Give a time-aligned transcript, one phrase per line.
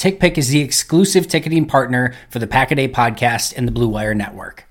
[0.00, 3.86] TickPick is the exclusive ticketing partner for the Pack a Day podcast and the Blue
[3.86, 4.64] Wire Network.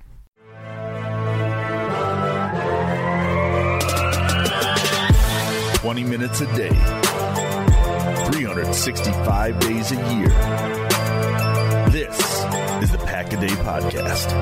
[5.75, 6.69] Twenty minutes a day,
[8.31, 10.29] 365 days a year.
[11.91, 12.17] This
[12.81, 14.33] is the Pack a Day Podcast.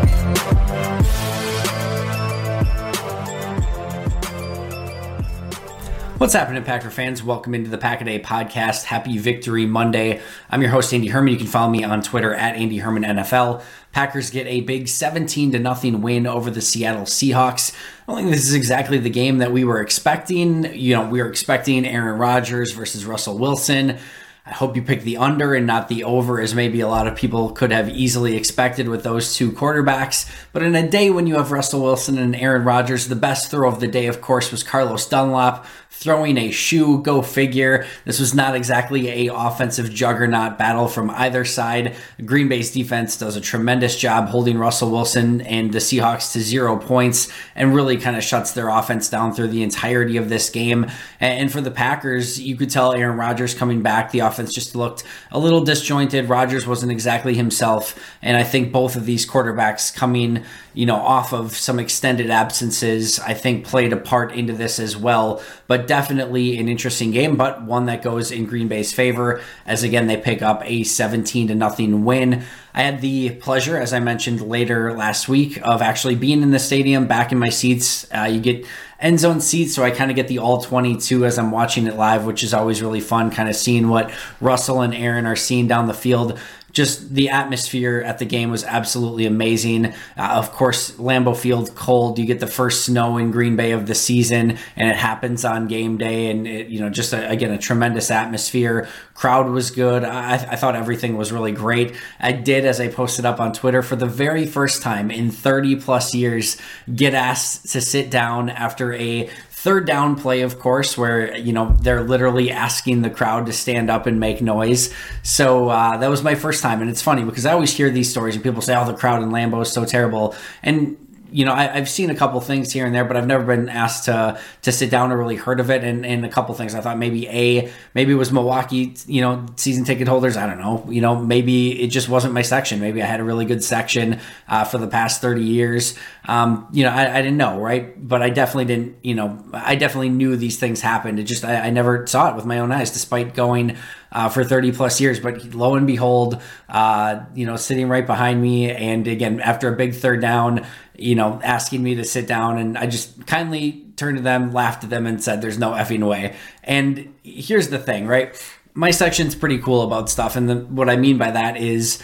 [6.18, 7.22] What's happening, Packer fans?
[7.22, 8.86] Welcome into the Pack a Day podcast.
[8.86, 10.20] Happy Victory Monday.
[10.50, 11.32] I'm your host, Andy Herman.
[11.32, 13.62] You can follow me on Twitter at Andy Herman NFL.
[13.92, 17.72] Packers get a big 17 to nothing win over the Seattle Seahawks.
[18.08, 20.74] I don't think this is exactly the game that we were expecting.
[20.74, 24.00] You know, we were expecting Aaron Rodgers versus Russell Wilson.
[24.48, 27.18] I hope you pick the under and not the over, as maybe a lot of
[27.18, 30.26] people could have easily expected with those two quarterbacks.
[30.54, 33.70] But in a day when you have Russell Wilson and Aaron Rodgers, the best throw
[33.70, 35.66] of the day, of course, was Carlos Dunlap
[36.00, 37.02] throwing a shoe.
[37.02, 37.86] Go figure.
[38.06, 41.96] This was not exactly a offensive juggernaut battle from either side.
[42.24, 46.78] Green Bay's defense does a tremendous job holding Russell Wilson and the Seahawks to zero
[46.78, 50.86] points and really kind of shuts their offense down through the entirety of this game.
[51.20, 55.04] And for the Packers, you could tell Aaron Rodgers coming back, the offense just looked
[55.32, 56.30] a little disjointed.
[56.30, 58.00] Rodgers wasn't exactly himself.
[58.22, 60.44] And I think both of these quarterbacks coming,
[60.78, 64.96] you know, off of some extended absences, I think played a part into this as
[64.96, 65.42] well.
[65.66, 70.06] But definitely an interesting game, but one that goes in Green Bay's favor as again
[70.06, 72.44] they pick up a 17 to nothing win.
[72.76, 76.60] I had the pleasure, as I mentioned later last week, of actually being in the
[76.60, 78.06] stadium, back in my seats.
[78.16, 78.68] Uh, you get
[79.00, 81.96] end zone seats, so I kind of get the all 22 as I'm watching it
[81.96, 85.68] live, which is always really fun, kind of seeing what Russell and Aaron are seeing
[85.68, 86.40] down the field
[86.72, 89.86] just the atmosphere at the game was absolutely amazing.
[89.86, 92.20] Uh, of course, Lambeau Field cold.
[92.20, 95.68] You get the first snow in Green Bay of the season, and it happens on
[95.68, 96.30] game day.
[96.30, 98.88] And it, you know, just a, again a tremendous atmosphere.
[99.14, 100.04] Crowd was good.
[100.04, 101.96] I, I thought everything was really great.
[102.20, 105.78] I did, as I posted up on Twitter, for the very first time in 30
[105.78, 106.58] plus years,
[106.94, 109.30] get asked to sit down after a
[109.68, 113.90] third down play, of course, where you know they're literally asking the crowd to stand
[113.90, 114.94] up and make noise.
[115.24, 118.10] So uh, that was my first time, and it's funny because I always hear these
[118.10, 120.96] stories and people say, "Oh, the crowd in Lambeau is so terrible," and
[121.32, 123.70] you know, I, have seen a couple things here and there, but I've never been
[123.70, 125.84] asked to to sit down or really heard of it.
[125.84, 129.46] And, and a couple things I thought maybe a maybe it was Milwaukee, you know,
[129.56, 130.38] season ticket holders.
[130.38, 130.86] I don't know.
[130.90, 132.80] You know, maybe it just wasn't my section.
[132.80, 135.98] Maybe I had a really good section uh, for the past thirty years.
[136.28, 137.96] Um, you know, I, I, didn't know, right?
[138.06, 138.98] But I definitely didn't.
[139.02, 141.20] You know, I definitely knew these things happened.
[141.20, 143.78] It just I, I never saw it with my own eyes, despite going
[144.12, 145.20] uh, for 30 plus years.
[145.20, 149.76] But lo and behold, uh, you know, sitting right behind me, and again, after a
[149.76, 150.66] big third down,
[150.98, 154.84] you know, asking me to sit down, and I just kindly turned to them, laughed
[154.84, 158.36] at them, and said, "There's no effing way." And here's the thing, right?
[158.74, 162.02] My section's pretty cool about stuff, and the, what I mean by that is.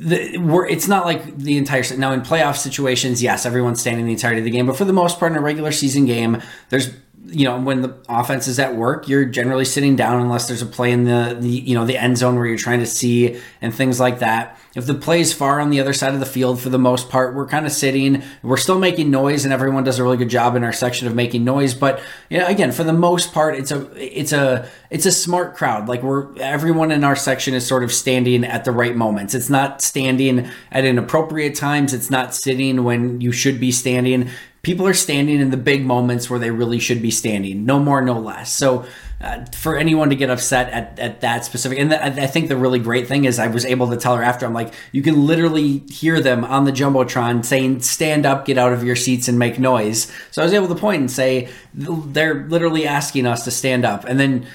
[0.00, 4.12] The, we're, it's not like the entire now in playoff situations yes everyone's standing the
[4.12, 6.94] entirety of the game but for the most part in a regular season game there's
[7.26, 10.66] you know when the offense is at work you're generally sitting down unless there's a
[10.66, 13.74] play in the, the you know the end zone where you're trying to see and
[13.74, 14.58] things like that.
[14.74, 17.10] If the play is far on the other side of the field for the most
[17.10, 20.30] part we're kind of sitting we're still making noise and everyone does a really good
[20.30, 22.00] job in our section of making noise but
[22.30, 25.88] you know, again for the most part it's a it's a it's a smart crowd.
[25.88, 29.34] Like we're everyone in our section is sort of standing at the right moments.
[29.34, 31.92] It's not standing at inappropriate times.
[31.92, 34.30] It's not sitting when you should be standing
[34.68, 38.02] people are standing in the big moments where they really should be standing, no more,
[38.02, 38.52] no less.
[38.52, 38.84] So
[39.18, 42.78] uh, for anyone to get upset at, at that specific, and I think the really
[42.78, 45.78] great thing is I was able to tell her after, I'm like, you can literally
[45.88, 49.58] hear them on the Jumbotron saying, stand up, get out of your seats and make
[49.58, 50.12] noise.
[50.32, 54.04] So I was able to point and say, they're literally asking us to stand up.
[54.04, 54.46] And then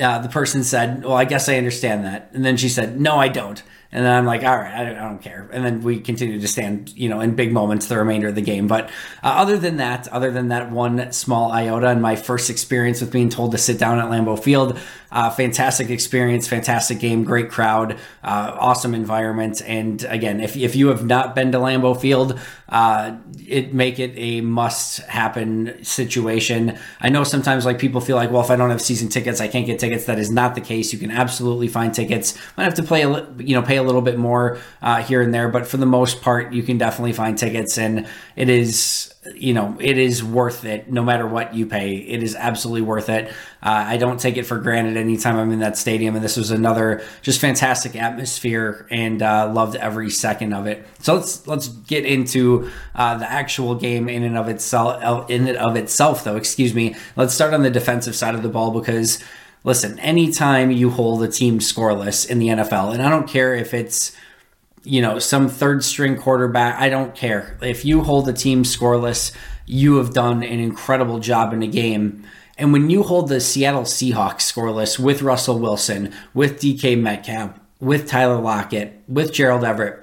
[0.00, 2.30] uh, the person said, well, I guess I understand that.
[2.32, 3.62] And then she said, no, I don't.
[3.92, 5.48] And then I'm like, all right, I, don't care.
[5.52, 8.42] And then we continue to stand, you know, in big moments the remainder of the
[8.42, 8.68] game.
[8.68, 8.84] But
[9.22, 13.10] uh, other than that, other than that one small iota and my first experience with
[13.10, 14.78] being told to sit down at Lambeau Field,
[15.12, 19.62] uh, fantastic experience, fantastic game, great crowd, uh, awesome environment.
[19.66, 23.16] And again, if, if you have not been to Lambeau Field, uh,
[23.46, 26.78] it make it a must happen situation.
[27.00, 29.48] I know sometimes like people feel like, well, if I don't have season tickets, I
[29.48, 30.04] can't get tickets.
[30.04, 30.92] That is not the case.
[30.92, 32.38] You can absolutely find tickets.
[32.56, 35.34] Might have to play a you know pay a little bit more uh, here and
[35.34, 39.52] there, but for the most part, you can definitely find tickets, and it is you
[39.52, 41.96] know, it is worth it no matter what you pay.
[41.96, 43.28] It is absolutely worth it.
[43.62, 46.14] Uh, I don't take it for granted anytime I'm in that stadium.
[46.14, 50.86] And this was another just fantastic atmosphere and uh, loved every second of it.
[51.00, 55.28] So let's let's get into uh, the actual game in and of itself.
[55.28, 56.96] In and of itself, though, excuse me.
[57.14, 59.22] Let's start on the defensive side of the ball because
[59.64, 63.74] listen, anytime you hold a team scoreless in the NFL, and I don't care if
[63.74, 64.16] it's
[64.82, 66.80] you know, some third string quarterback.
[66.80, 67.58] I don't care.
[67.62, 69.32] If you hold the team scoreless,
[69.66, 72.24] you have done an incredible job in a game.
[72.56, 78.06] And when you hold the Seattle Seahawks scoreless with Russell Wilson, with DK Metcalf, with
[78.06, 79.98] Tyler Lockett, with Gerald Everett,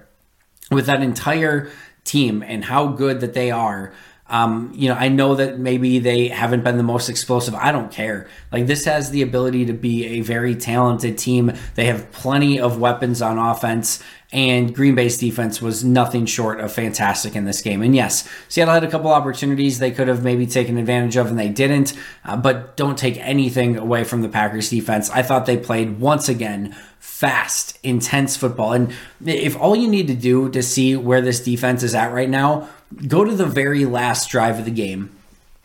[0.71, 1.69] with that entire
[2.03, 3.93] team and how good that they are,
[4.29, 7.55] um, you know, I know that maybe they haven't been the most explosive.
[7.55, 8.27] I don't care.
[8.51, 11.53] Like this has the ability to be a very talented team.
[11.75, 16.71] They have plenty of weapons on offense, and Green Bay's defense was nothing short of
[16.71, 17.81] fantastic in this game.
[17.81, 21.39] And yes, Seattle had a couple opportunities they could have maybe taken advantage of, and
[21.39, 21.93] they didn't.
[22.25, 25.09] Uh, but don't take anything away from the Packers defense.
[25.09, 28.73] I thought they played once again fast, intense football.
[28.73, 28.93] And
[29.25, 32.67] if all you need to do to see where this defense is at right now
[33.07, 35.11] go to the very last drive of the game.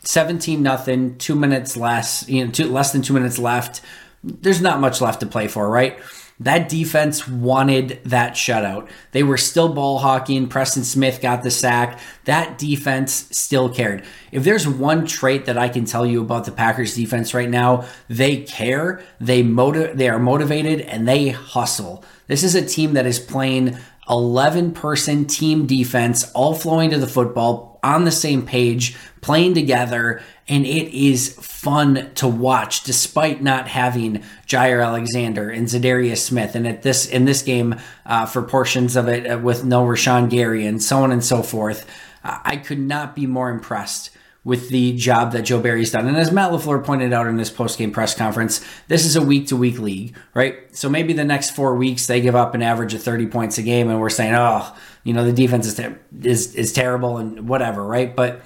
[0.05, 3.81] 17 nothing, 2 minutes less, you know, two, less than 2 minutes left.
[4.23, 5.97] There's not much left to play for, right?
[6.39, 8.89] That defense wanted that shutout.
[9.11, 10.47] They were still ball hawking.
[10.47, 11.99] Preston Smith got the sack.
[12.25, 14.03] That defense still cared.
[14.31, 17.85] If there's one trait that I can tell you about the Packers defense right now,
[18.09, 22.03] they care, they motiv- they are motivated and they hustle.
[22.27, 23.77] This is a team that is playing
[24.09, 30.21] 11 person team defense, all flowing to the football on the same page, playing together,
[30.47, 36.55] and it is fun to watch despite not having Jaire Alexander and Za'Darius Smith.
[36.55, 37.75] And at this in this game,
[38.05, 41.41] uh, for portions of it uh, with no Rashan Gary and so on and so
[41.41, 41.89] forth,
[42.23, 44.09] uh, I could not be more impressed
[44.45, 46.05] with the job that Joe Barry's done.
[46.05, 48.59] And as Matt LaFleur pointed out in his post-game press conference,
[48.89, 50.75] this is a week-to-week league, right?
[50.75, 53.61] So maybe the next four weeks they give up an average of 30 points a
[53.61, 54.75] game and we're saying, oh,
[55.05, 58.13] you know, the defense is, ter- is, is terrible and whatever, right?
[58.13, 58.41] But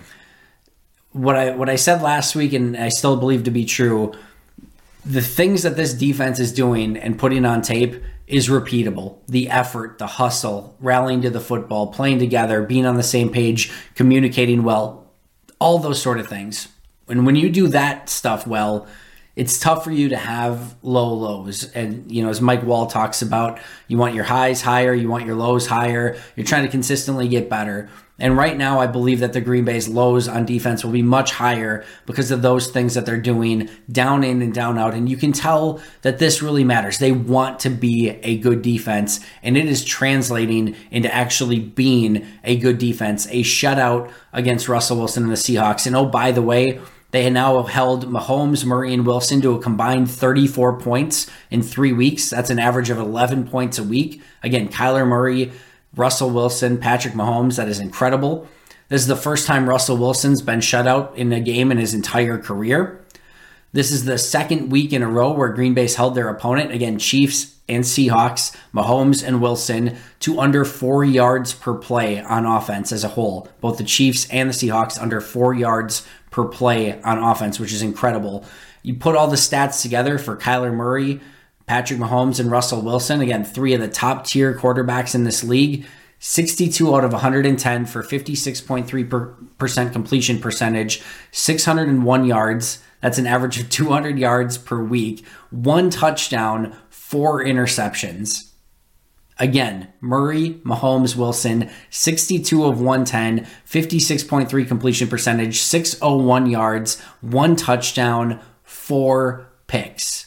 [1.17, 4.13] what I, what I said last week, and I still believe to be true,
[5.05, 9.17] the things that this defense is doing and putting on tape is repeatable.
[9.27, 13.71] The effort, the hustle, rallying to the football, playing together, being on the same page,
[13.95, 15.07] communicating well,
[15.59, 16.67] all those sort of things.
[17.07, 18.85] And when you do that stuff well,
[19.37, 21.71] it's tough for you to have low lows.
[21.71, 25.25] And, you know, as Mike Wall talks about, you want your highs higher, you want
[25.25, 26.17] your lows higher.
[26.35, 27.87] You're trying to consistently get better.
[28.19, 31.33] And right now, I believe that the Green Bay's lows on defense will be much
[31.33, 34.95] higher because of those things that they're doing down in and down out.
[34.95, 36.97] And you can tell that this really matters.
[36.97, 42.57] They want to be a good defense, and it is translating into actually being a
[42.57, 43.27] good defense.
[43.27, 45.85] A shutout against Russell Wilson and the Seahawks.
[45.85, 46.79] And oh, by the way,
[47.11, 52.31] they now held Mahomes, Murray, and Wilson to a combined 34 points in three weeks.
[52.31, 54.21] That's an average of 11 points a week.
[54.43, 55.51] Again, Kyler Murray
[55.97, 57.57] Russell Wilson, Patrick Mahomes.
[57.57, 58.47] That is incredible.
[58.89, 61.93] This is the first time Russell Wilson's been shut out in a game in his
[61.93, 63.03] entire career.
[63.73, 66.97] This is the second week in a row where Green Bay's held their opponent, again,
[66.97, 73.03] Chiefs and Seahawks, Mahomes and Wilson, to under four yards per play on offense as
[73.03, 73.49] a whole.
[73.59, 77.81] Both the Chiefs and the Seahawks under four yards per play on offense, which is
[77.81, 78.45] incredible.
[78.83, 81.19] You put all the stats together for Kyler Murray,
[81.67, 85.85] Patrick Mahomes and Russell Wilson, again, three of the top tier quarterbacks in this league.
[86.19, 92.81] 62 out of 110 for 56.3% completion percentage, 601 yards.
[93.01, 98.51] That's an average of 200 yards per week, one touchdown, four interceptions.
[99.39, 109.47] Again, Murray, Mahomes, Wilson, 62 of 110, 56.3 completion percentage, 601 yards, one touchdown, four
[109.67, 110.26] picks.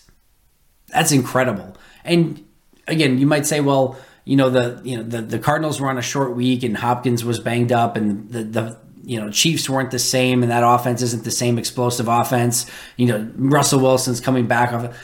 [0.92, 1.76] That's incredible.
[2.04, 2.44] And
[2.86, 5.98] again, you might say, well, you know the you know the, the Cardinals were on
[5.98, 9.90] a short week and Hopkins was banged up and the the you know Chiefs weren't
[9.90, 12.66] the same and that offense isn't the same explosive offense.
[12.96, 14.96] You know Russell Wilson's coming back off.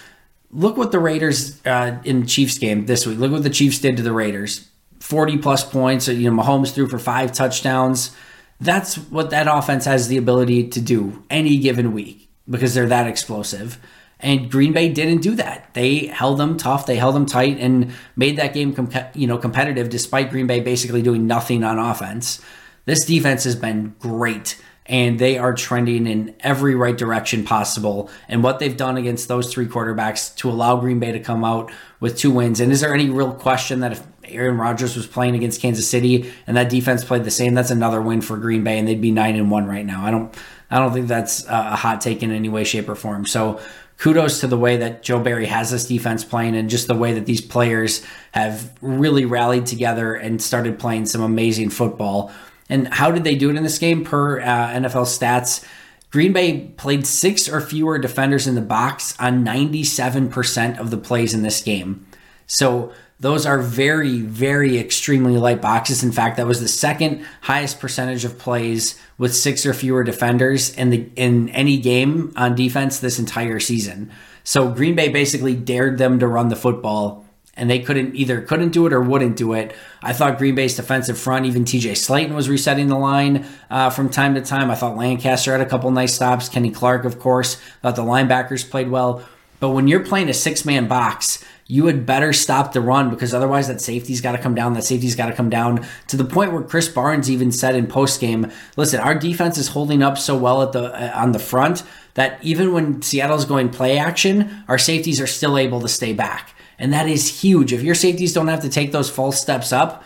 [0.52, 3.18] Look what the Raiders uh, in Chiefs game this week.
[3.18, 4.68] Look what the Chiefs did to the Raiders.
[5.00, 6.08] 40 plus points.
[6.08, 8.14] You know Mahomes threw for five touchdowns.
[8.60, 13.06] That's what that offense has the ability to do any given week because they're that
[13.06, 13.78] explosive.
[14.18, 15.74] And Green Bay didn't do that.
[15.74, 19.36] They held them tough, they held them tight, and made that game com- you know
[19.36, 22.40] competitive, despite Green Bay basically doing nothing on offense.
[22.86, 28.08] This defense has been great, and they are trending in every right direction possible.
[28.28, 31.70] And what they've done against those three quarterbacks to allow Green Bay to come out
[32.00, 32.60] with two wins.
[32.60, 36.32] And is there any real question that if Aaron Rodgers was playing against Kansas City
[36.46, 39.10] and that defense played the same, that's another win for Green Bay, and they'd be
[39.10, 40.04] nine and one right now.
[40.04, 40.34] I don't,
[40.70, 43.26] I don't think that's a hot take in any way, shape, or form.
[43.26, 43.60] So
[43.98, 47.12] kudos to the way that Joe Barry has this defense playing and just the way
[47.14, 52.30] that these players have really rallied together and started playing some amazing football.
[52.68, 55.64] And how did they do it in this game per uh, NFL stats?
[56.10, 61.34] Green Bay played six or fewer defenders in the box on 97% of the plays
[61.34, 62.06] in this game.
[62.46, 66.04] So those are very, very extremely light boxes.
[66.04, 70.74] In fact, that was the second highest percentage of plays with six or fewer defenders
[70.74, 74.10] in the in any game on defense this entire season.
[74.44, 78.70] So Green Bay basically dared them to run the football and they couldn't either couldn't
[78.70, 79.74] do it or wouldn't do it.
[80.02, 84.10] I thought Green Bay's defensive front, even TJ Slaton was resetting the line uh, from
[84.10, 84.70] time to time.
[84.70, 86.50] I thought Lancaster had a couple nice stops.
[86.50, 89.26] Kenny Clark, of course, thought the linebackers played well.
[89.60, 93.34] But when you're playing a six man box, you had better stop the run because
[93.34, 94.74] otherwise that safety's got to come down.
[94.74, 97.86] That safety's got to come down to the point where Krys Barnes even said in
[97.86, 101.38] post game, "Listen, our defense is holding up so well at the uh, on the
[101.38, 101.82] front
[102.14, 106.54] that even when Seattle's going play action, our safeties are still able to stay back."
[106.78, 107.72] And that is huge.
[107.72, 110.04] If your safeties don't have to take those false steps up,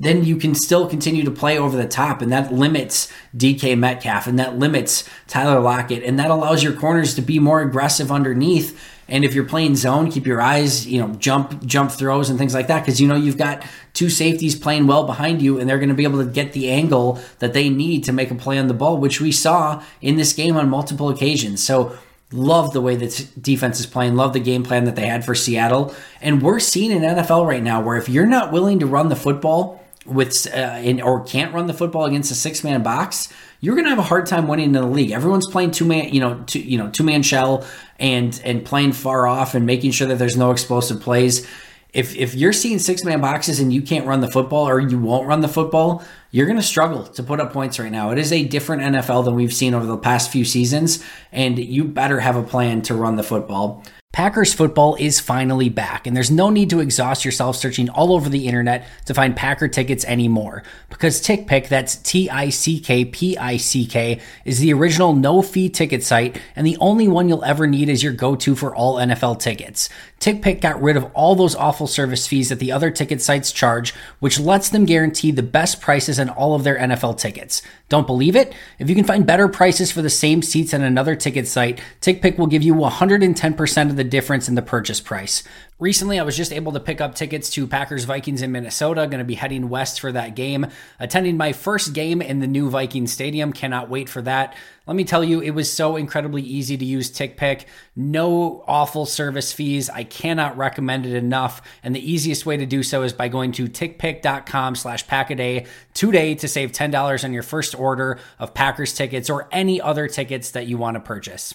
[0.00, 2.22] then you can still continue to play over the top.
[2.22, 6.02] And that limits DK Metcalf and that limits Tyler Lockett.
[6.02, 8.78] And that allows your corners to be more aggressive underneath
[9.10, 12.54] and if you're playing zone, keep your eyes, you know, jump jump throws and things
[12.54, 15.78] like that because you know you've got two safeties playing well behind you and they're
[15.78, 18.56] going to be able to get the angle that they need to make a play
[18.56, 21.62] on the ball, which we saw in this game on multiple occasions.
[21.62, 21.98] So
[22.32, 25.34] love the way that defense is playing, love the game plan that they had for
[25.34, 25.92] Seattle.
[26.20, 29.16] And we're seeing in NFL right now where if you're not willing to run the
[29.16, 33.28] football with uh, in, or can't run the football against a six man box,
[33.60, 35.10] you're going to have a hard time winning in the league.
[35.10, 37.66] Everyone's playing two man, you know, two, you know, two man shell
[37.98, 41.46] and and playing far off and making sure that there's no explosive plays.
[41.92, 44.98] If if you're seeing six man boxes and you can't run the football or you
[44.98, 48.10] won't run the football, you're going to struggle to put up points right now.
[48.10, 51.84] It is a different NFL than we've seen over the past few seasons, and you
[51.84, 53.84] better have a plan to run the football.
[54.12, 58.28] Packers football is finally back, and there's no need to exhaust yourself searching all over
[58.28, 60.64] the internet to find Packer tickets anymore.
[60.88, 65.42] Because TickPick, that's T I C K P I C K, is the original no
[65.42, 68.74] fee ticket site and the only one you'll ever need as your go to for
[68.74, 69.88] all NFL tickets.
[70.20, 73.94] TickPick got rid of all those awful service fees that the other ticket sites charge,
[74.18, 77.62] which lets them guarantee the best prices on all of their NFL tickets.
[77.88, 78.52] Don't believe it?
[78.78, 82.36] If you can find better prices for the same seats on another ticket site, TickPick
[82.36, 85.42] will give you 110% of the difference in the purchase price.
[85.80, 89.06] Recently, I was just able to pick up tickets to Packers Vikings in Minnesota.
[89.06, 90.66] Going to be heading west for that game.
[90.98, 93.50] Attending my first game in the new Viking Stadium.
[93.54, 94.54] Cannot wait for that.
[94.86, 97.64] Let me tell you, it was so incredibly easy to use TickPick.
[97.96, 99.88] No awful service fees.
[99.88, 101.62] I cannot recommend it enough.
[101.82, 106.34] And the easiest way to do so is by going to tickpick.com slash packaday today
[106.34, 110.66] to save $10 on your first order of Packers tickets or any other tickets that
[110.66, 111.54] you want to purchase.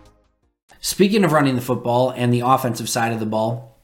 [0.81, 3.77] Speaking of running the football and the offensive side of the ball,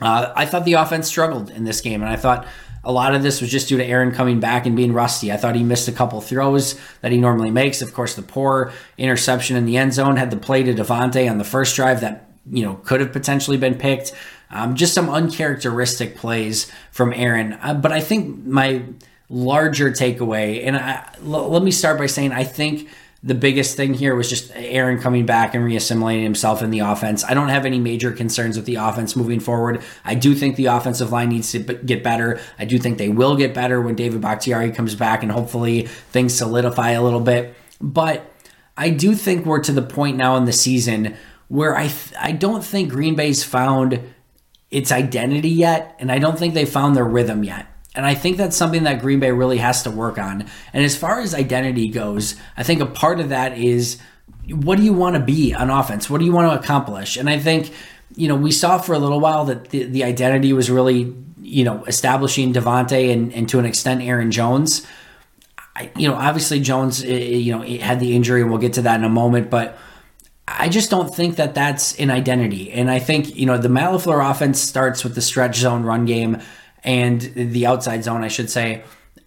[0.00, 2.46] uh, I thought the offense struggled in this game, and I thought
[2.84, 5.32] a lot of this was just due to Aaron coming back and being rusty.
[5.32, 7.82] I thought he missed a couple throws that he normally makes.
[7.82, 11.38] Of course, the poor interception in the end zone had the play to Davante on
[11.38, 14.12] the first drive that you know could have potentially been picked.
[14.50, 17.54] Um, just some uncharacteristic plays from Aaron.
[17.54, 18.84] Uh, but I think my
[19.28, 22.88] larger takeaway, and I, l- let me start by saying I think
[23.22, 27.24] the biggest thing here was just Aaron coming back and reassimilating himself in the offense.
[27.24, 29.82] I don't have any major concerns with the offense moving forward.
[30.04, 32.40] I do think the offensive line needs to get better.
[32.58, 36.34] I do think they will get better when David Bakhtiari comes back and hopefully things
[36.34, 37.54] solidify a little bit.
[37.80, 38.32] But
[38.76, 41.16] I do think we're to the point now in the season
[41.48, 44.00] where I th- I don't think Green Bay's found
[44.70, 47.66] its identity yet, and I don't think they found their rhythm yet.
[47.98, 50.46] And I think that's something that Green Bay really has to work on.
[50.72, 53.98] And as far as identity goes, I think a part of that is
[54.48, 56.08] what do you want to be on offense?
[56.08, 57.16] What do you want to accomplish?
[57.16, 57.72] And I think,
[58.14, 61.64] you know, we saw for a little while that the, the identity was really, you
[61.64, 64.86] know, establishing Davante and, and to an extent Aaron Jones.
[65.74, 68.74] I, you know, obviously Jones, eh, eh, you know, had the injury, and we'll get
[68.74, 69.76] to that in a moment, but
[70.46, 72.70] I just don't think that that's an identity.
[72.70, 76.04] And I think, you know, the Matt LaFleur offense starts with the stretch zone run
[76.04, 76.40] game
[76.88, 78.82] and the outside zone, I should say.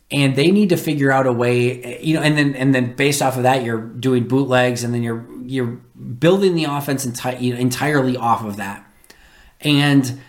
[0.10, 3.22] And they need to figure out a way, you know, and then and then based
[3.22, 7.54] off of that, you're doing bootlegs, and then you're you're building the offense enti- you
[7.54, 8.84] know, entirely off of that.
[9.62, 10.20] And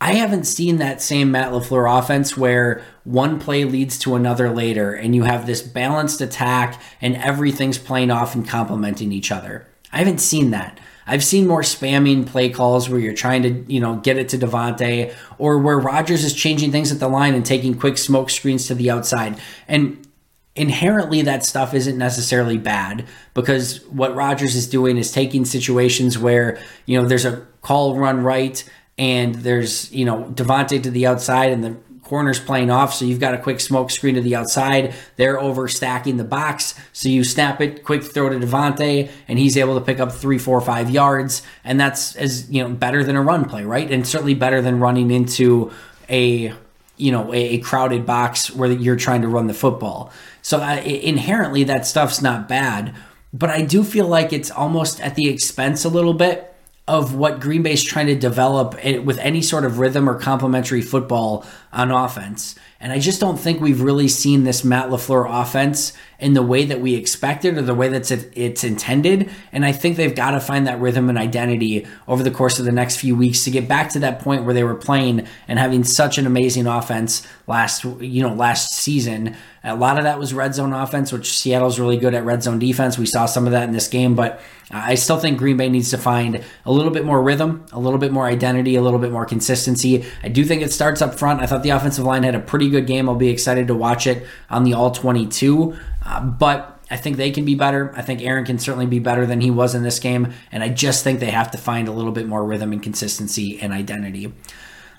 [0.00, 4.94] I haven't seen that same Matt LaFleur offense where one play leads to another later
[4.94, 9.66] and you have this balanced attack and everything's playing off and complementing each other.
[9.92, 10.78] I haven't seen that.
[11.08, 14.38] I've seen more spamming play calls where you're trying to, you know, get it to
[14.38, 18.66] Davante or where Rodgers is changing things at the line and taking quick smoke screens
[18.66, 19.40] to the outside.
[19.66, 20.06] And
[20.54, 26.58] inherently that stuff isn't necessarily bad because what Rodgers is doing is taking situations where,
[26.84, 28.62] you know, there's a call run right
[28.98, 31.76] and there's, you know, Davante to the outside and the
[32.08, 34.94] corners playing off, so you've got a quick smoke screen to the outside.
[35.16, 39.56] They're over stacking the box, so you snap it, quick throw to Davante, and he's
[39.56, 43.14] able to pick up three, four, five yards, and that's as you know better than
[43.14, 43.90] a run play, right?
[43.90, 45.70] And certainly better than running into
[46.08, 46.52] a
[46.96, 50.12] you know a, a crowded box where you're trying to run the football.
[50.42, 52.94] So uh, inherently, that stuff's not bad,
[53.32, 56.54] but I do feel like it's almost at the expense a little bit
[56.88, 58.74] of what Green Bay's trying to develop
[59.04, 62.54] with any sort of rhythm or complementary football on offense.
[62.80, 66.64] And I just don't think we've really seen this Matt LaFleur offense in the way
[66.64, 69.30] that we expected or the way that it's intended.
[69.52, 72.64] And I think they've got to find that rhythm and identity over the course of
[72.64, 75.58] the next few weeks to get back to that point where they were playing and
[75.58, 79.36] having such an amazing offense last, you know, last season.
[79.62, 82.58] A lot of that was red zone offense, which Seattle's really good at red zone
[82.58, 82.98] defense.
[82.98, 85.90] We saw some of that in this game, but I still think Green Bay needs
[85.90, 89.12] to find a little bit more rhythm, a little bit more identity, a little bit
[89.12, 90.04] more consistency.
[90.22, 91.42] I do think it starts up front.
[91.42, 93.08] I thought the offensive line had a pretty good game.
[93.08, 95.76] I'll be excited to watch it on the All 22.
[96.08, 97.92] Uh, but I think they can be better.
[97.94, 100.32] I think Aaron can certainly be better than he was in this game.
[100.50, 103.60] And I just think they have to find a little bit more rhythm and consistency
[103.60, 104.32] and identity.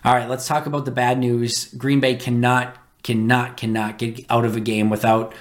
[0.06, 1.74] All right, let's talk about the bad news.
[1.74, 5.34] Green Bay cannot, cannot, cannot get out of a game without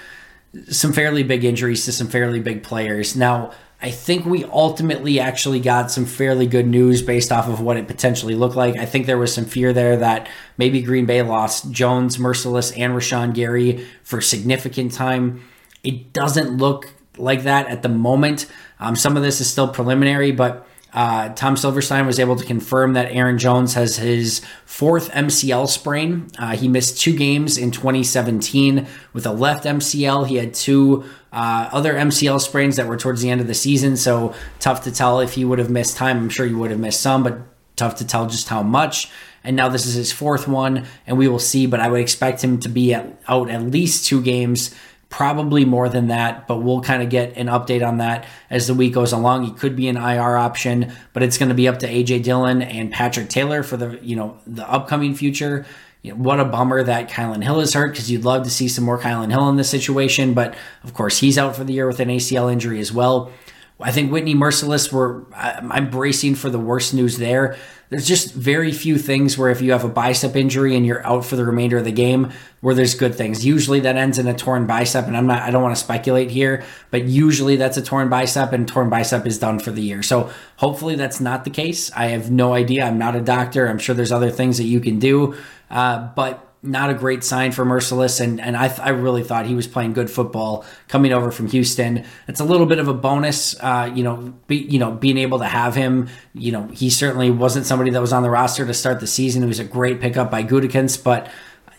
[0.71, 3.15] some fairly big injuries to some fairly big players.
[3.15, 7.77] Now, I think we ultimately actually got some fairly good news based off of what
[7.77, 8.77] it potentially looked like.
[8.77, 12.95] I think there was some fear there that maybe Green Bay lost Jones, Mercilus, and
[12.95, 15.43] Rashan Gary for significant time.
[15.83, 18.47] It doesn't look like that at the moment.
[18.81, 22.95] Um, some of this is still preliminary, but uh, Tom Silverstein was able to confirm
[22.95, 26.29] that Aaron Jones has his fourth MCL sprain.
[26.39, 30.27] Uh, he missed two games in 2017 with a left MCL.
[30.27, 33.97] He had two uh, other MCL sprains that were towards the end of the season,
[33.97, 36.17] so tough to tell if he would have missed time.
[36.17, 37.39] I'm sure he would have missed some, but
[37.77, 39.11] tough to tell just how much.
[39.45, 41.67] And now this is his fourth one, and we will see.
[41.67, 44.75] But I would expect him to be at, out at least two games
[45.11, 48.75] probably more than that, but we'll kind of get an update on that as the
[48.75, 49.45] week goes along.
[49.45, 52.61] He could be an IR option, but it's going to be up to AJ Dillon
[52.63, 55.65] and Patrick Taylor for the you know the upcoming future.
[56.03, 58.69] You know, what a bummer that Kylin Hill is hurt because you'd love to see
[58.69, 61.87] some more Kylin Hill in this situation, but of course he's out for the year
[61.87, 63.33] with an ACL injury as well.
[63.81, 67.57] I think Whitney Mercilus, were I'm bracing for the worst news there.
[67.91, 71.25] There's just very few things where if you have a bicep injury and you're out
[71.25, 73.47] for the remainder of the game where there's good things.
[73.47, 76.31] Usually that ends in a torn bicep and i'm not i don't want to speculate
[76.31, 80.03] here but usually that's a torn bicep and torn bicep is done for the year.
[80.03, 81.91] So hopefully that's not the case.
[81.93, 82.85] I have no idea.
[82.85, 83.69] I'm not a doctor.
[83.69, 85.37] I'm sure there's other things that you can do.
[85.71, 89.47] Uh, but not a great sign for Mercilus, and and I, th- I really thought
[89.47, 92.05] he was playing good football coming over from Houston.
[92.27, 95.39] It's a little bit of a bonus, uh, you know, be, you know, being able
[95.39, 96.09] to have him.
[96.35, 99.43] You know, he certainly wasn't somebody that was on the roster to start the season.
[99.43, 101.31] It was a great pickup by Gutekunst, but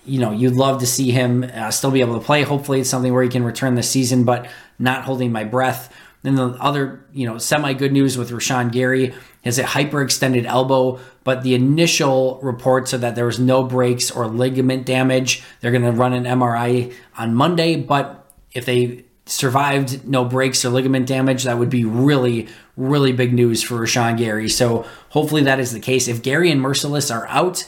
[0.05, 2.43] you know, you'd love to see him uh, still be able to play.
[2.43, 5.93] Hopefully, it's something where he can return this season, but not holding my breath.
[6.21, 10.99] Then the other, you know, semi good news with Rashan Gary is a hyperextended elbow,
[11.23, 15.43] but the initial reports are that there was no breaks or ligament damage.
[15.61, 20.69] They're going to run an MRI on Monday, but if they survived no breaks or
[20.69, 24.49] ligament damage, that would be really, really big news for Rashan Gary.
[24.49, 26.07] So hopefully that is the case.
[26.07, 27.63] If Gary and Mercilus are out,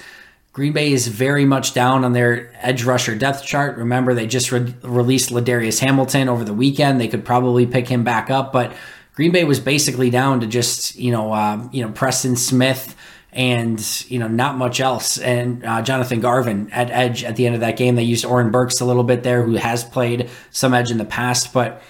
[0.54, 3.78] Green Bay is very much down on their edge rusher depth chart.
[3.78, 7.00] Remember, they just re- released Ladarius Hamilton over the weekend.
[7.00, 8.74] They could probably pick him back up, but
[9.16, 12.96] Green Bay was basically down to just you know uh, you know Preston Smith
[13.32, 15.18] and you know not much else.
[15.18, 17.96] And uh, Jonathan Garvin at edge at the end of that game.
[17.96, 21.06] They used Oren Burks a little bit there, who has played some edge in the
[21.06, 21.82] past, but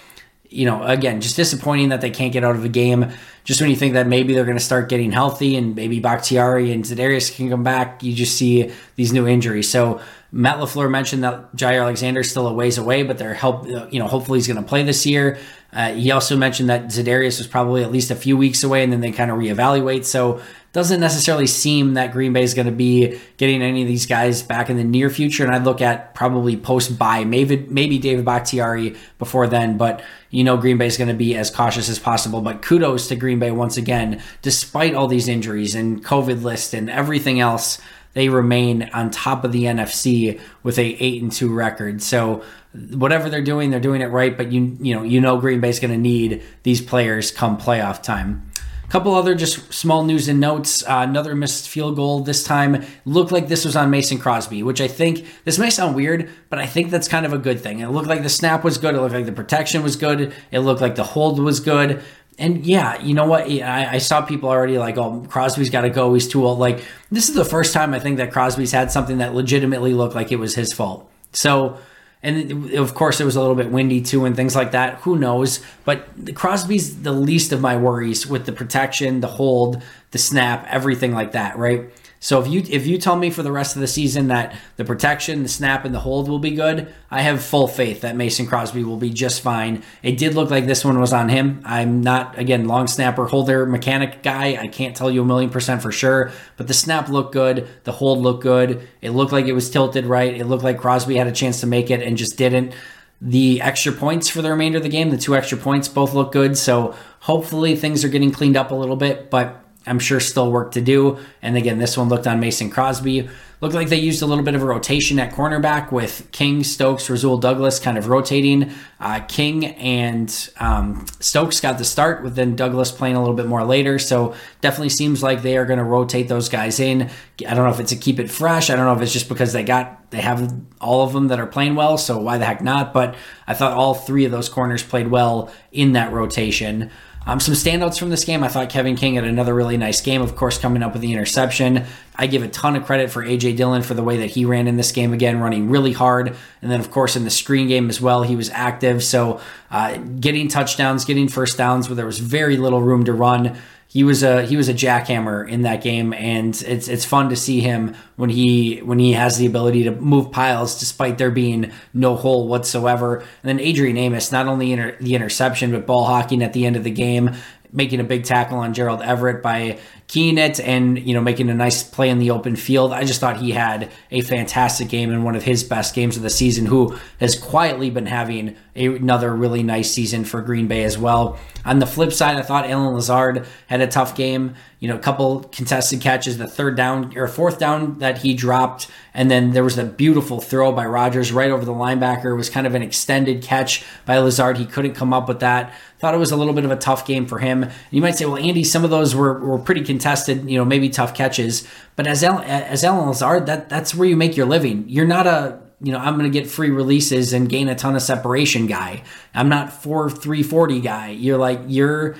[0.52, 3.12] you know again, just disappointing that they can't get out of a game
[3.44, 6.70] just when you think that maybe they're going to start getting healthy and maybe Bakhtiari
[6.72, 9.68] and Za'Darius can come back, you just see these new injuries.
[9.68, 13.66] So Matt LaFleur mentioned that Jaire Alexander's still a ways away, but they're help.
[13.66, 15.38] You know, hopefully he's going to play this year.
[15.72, 18.92] Uh, he also mentioned that Za'Darius was probably at least a few weeks away, and
[18.92, 20.04] then they kind of reevaluate.
[20.04, 20.40] So
[20.72, 24.42] doesn't necessarily seem that Green Bay is going to be getting any of these guys
[24.42, 25.44] back in the near future.
[25.44, 29.76] And I'd look at probably post bye, maybe maybe David Bakhtiari before then.
[29.76, 32.40] But you know Green Bay is going to be as cautious as possible.
[32.40, 36.90] But kudos to Green Bay once again, despite all these injuries and COVID list and
[36.90, 37.78] everything else.
[38.14, 42.02] They remain on top of the NFC with a eight and two record.
[42.02, 42.44] So
[42.90, 44.36] whatever they're doing, they're doing it right.
[44.36, 48.02] But you you know you know Green Bay's going to need these players come playoff
[48.02, 48.51] time
[48.92, 50.82] couple other just small news and notes.
[50.82, 54.82] Uh, another missed field goal this time looked like this was on Mason Crosby, which
[54.82, 57.80] I think this may sound weird, but I think that's kind of a good thing.
[57.80, 58.94] It looked like the snap was good.
[58.94, 60.34] It looked like the protection was good.
[60.50, 62.02] It looked like the hold was good.
[62.38, 63.44] And yeah, you know what?
[63.44, 66.12] I, I saw people already like, oh, Crosby's got to go.
[66.12, 66.58] He's too old.
[66.58, 70.14] Like, this is the first time I think that Crosby's had something that legitimately looked
[70.14, 71.10] like it was his fault.
[71.32, 71.78] So,
[72.22, 74.98] and of course it was a little bit windy too and things like that.
[75.00, 75.60] Who knows?
[75.84, 79.82] But crosby's the least of my worries with the protection the hold
[80.12, 81.90] the snap everything like that right
[82.22, 84.84] so if you if you tell me for the rest of the season that the
[84.84, 88.46] protection, the snap, and the hold will be good, I have full faith that Mason
[88.46, 89.82] Crosby will be just fine.
[90.04, 91.60] It did look like this one was on him.
[91.64, 94.56] I'm not again long snapper holder mechanic guy.
[94.56, 97.90] I can't tell you a million percent for sure, but the snap looked good, the
[97.90, 98.86] hold looked good.
[99.00, 100.32] It looked like it was tilted right.
[100.32, 102.72] It looked like Crosby had a chance to make it and just didn't.
[103.20, 106.30] The extra points for the remainder of the game, the two extra points, both look
[106.30, 106.56] good.
[106.56, 110.72] So hopefully things are getting cleaned up a little bit, but I'm sure still work
[110.72, 111.18] to do.
[111.40, 113.28] And again, this one looked on Mason Crosby.
[113.60, 117.08] Looked like they used a little bit of a rotation at cornerback with King, Stokes,
[117.08, 118.72] Rasul Douglas kind of rotating.
[118.98, 123.46] Uh, King and um, Stokes got the start, with then Douglas playing a little bit
[123.46, 124.00] more later.
[124.00, 127.02] So definitely seems like they are going to rotate those guys in.
[127.46, 128.68] I don't know if it's to keep it fresh.
[128.68, 131.38] I don't know if it's just because they got they have all of them that
[131.38, 131.98] are playing well.
[131.98, 132.92] So why the heck not?
[132.92, 133.14] But
[133.46, 136.90] I thought all three of those corners played well in that rotation.
[137.24, 138.42] Um, some standouts from this game.
[138.42, 141.12] I thought Kevin King had another really nice game, of course, coming up with the
[141.12, 141.84] interception.
[142.16, 143.54] I give a ton of credit for A.J.
[143.54, 146.36] Dillon for the way that he ran in this game again, running really hard.
[146.60, 149.04] And then, of course, in the screen game as well, he was active.
[149.04, 153.56] So uh, getting touchdowns, getting first downs where there was very little room to run
[153.92, 157.36] he was a he was a jackhammer in that game, and it's it's fun to
[157.36, 161.70] see him when he when he has the ability to move piles despite there being
[161.92, 163.18] no hole whatsoever.
[163.18, 166.76] And then Adrian Amos, not only inter, the interception but ball hawking at the end
[166.76, 167.32] of the game,
[167.70, 169.78] making a big tackle on Gerald Everett by
[170.12, 172.92] keying it and you know making a nice play in the open field.
[172.92, 176.22] I just thought he had a fantastic game and one of his best games of
[176.22, 176.66] the season.
[176.66, 181.38] Who has quietly been having another really nice season for Green Bay as well.
[181.64, 184.54] On the flip side, I thought Allen Lazard had a tough game.
[184.80, 188.88] You know, a couple contested catches, the third down or fourth down that he dropped,
[189.14, 192.32] and then there was a beautiful throw by Rodgers right over the linebacker.
[192.32, 194.58] It was kind of an extended catch by Lazard.
[194.58, 195.72] He couldn't come up with that.
[196.00, 197.70] Thought it was a little bit of a tough game for him.
[197.92, 200.01] You might say, well, Andy, some of those were, were pretty contested,
[200.48, 201.66] you know, maybe tough catches.
[201.96, 204.84] But as El, as Allen Lazard, that that's where you make your living.
[204.88, 207.96] You're not a you know, I'm going to get free releases and gain a ton
[207.96, 209.02] of separation guy.
[209.34, 211.10] I'm not 4 340 guy.
[211.10, 212.14] You're like, you're,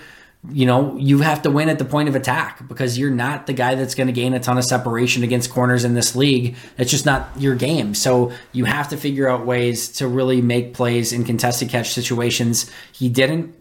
[0.51, 3.53] you know, you have to win at the point of attack because you're not the
[3.53, 6.57] guy that's going to gain a ton of separation against corners in this league.
[6.77, 7.95] It's just not your game.
[7.95, 12.69] So you have to figure out ways to really make plays in contested catch situations.
[12.91, 13.55] He didn't,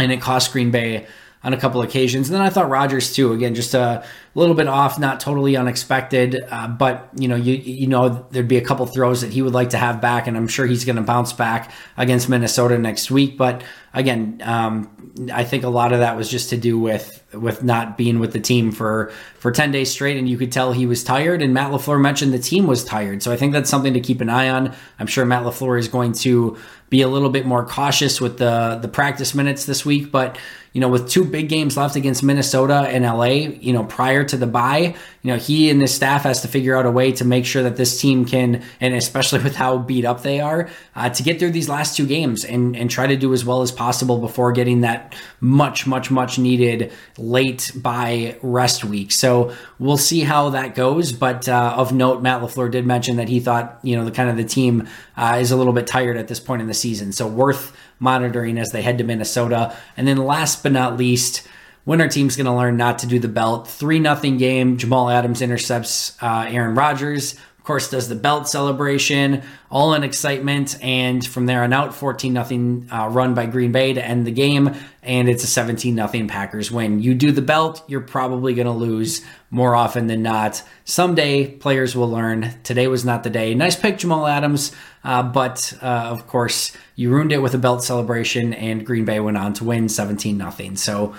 [0.00, 1.06] and it cost Green Bay
[1.42, 2.28] on a couple occasions.
[2.28, 3.32] And then I thought Rodgers too.
[3.32, 7.86] Again, just a little bit off, not totally unexpected, uh, but you know, you you
[7.86, 10.48] know, there'd be a couple throws that he would like to have back, and I'm
[10.48, 13.38] sure he's going to bounce back against Minnesota next week.
[13.38, 14.90] But again, um,
[15.32, 18.32] I think a lot of that was just to do with with not being with
[18.32, 21.54] the team for for 10 days straight and you could tell he was tired and
[21.54, 23.22] Matt LaFleur mentioned the team was tired.
[23.22, 24.74] So I think that's something to keep an eye on.
[24.98, 26.58] I'm sure Matt LaFleur is going to
[26.90, 30.36] be a little bit more cautious with the the practice minutes this week, but
[30.72, 33.24] you know, with two big games left against Minnesota and LA,
[33.60, 36.76] you know, prior to the bye, you know, he and his staff has to figure
[36.76, 40.04] out a way to make sure that this team can, and especially with how beat
[40.04, 43.16] up they are, uh, to get through these last two games and, and try to
[43.16, 48.84] do as well as possible before getting that much, much, much needed late bye rest
[48.84, 49.10] week.
[49.10, 51.10] So we'll see how that goes.
[51.10, 54.30] But uh, of note, Matt LaFleur did mention that he thought, you know, the kind
[54.30, 54.88] of the team
[55.20, 57.12] uh, is a little bit tired at this point in the season.
[57.12, 59.76] So worth monitoring as they head to Minnesota.
[59.96, 61.46] And then last but not least,
[61.84, 63.68] when our team's going to learn not to do the belt.
[63.68, 64.78] 3 nothing game.
[64.78, 67.34] Jamal Adams intercepts uh, Aaron Rodgers.
[67.58, 72.32] Of course, does the belt celebration, all in excitement, and from there on out, 14
[72.32, 76.26] nothing uh, run by Green Bay to end the game, and it's a 17 nothing
[76.26, 77.00] Packers win.
[77.00, 80.62] You do the belt, you're probably going to lose more often than not.
[80.84, 82.54] Someday, players will learn.
[82.62, 83.54] Today was not the day.
[83.54, 87.82] Nice pick, Jamal Adams, uh, but uh, of course, you ruined it with a belt
[87.82, 90.76] celebration, and Green Bay went on to win 17 nothing.
[90.76, 91.14] So.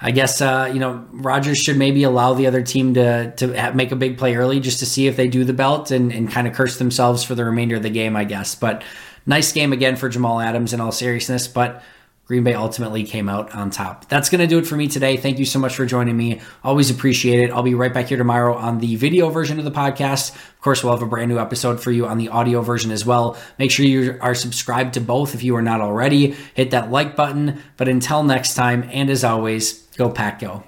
[0.00, 3.90] I guess uh, you know Rodgers should maybe allow the other team to to make
[3.90, 6.46] a big play early just to see if they do the belt and, and kind
[6.46, 8.54] of curse themselves for the remainder of the game, I guess.
[8.54, 8.84] But
[9.26, 11.48] nice game again for Jamal Adams in all seriousness.
[11.48, 11.82] But
[12.28, 14.06] Green Bay ultimately came out on top.
[14.08, 15.16] That's going to do it for me today.
[15.16, 16.42] Thank you so much for joining me.
[16.62, 17.50] Always appreciate it.
[17.50, 20.34] I'll be right back here tomorrow on the video version of the podcast.
[20.34, 23.06] Of course, we'll have a brand new episode for you on the audio version as
[23.06, 23.38] well.
[23.58, 26.36] Make sure you are subscribed to both if you are not already.
[26.52, 27.62] Hit that like button.
[27.78, 30.67] But until next time, and as always, Go Pack Go.